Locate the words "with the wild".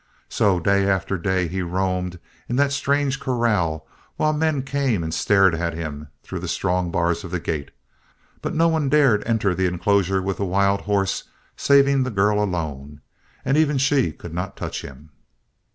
10.19-10.81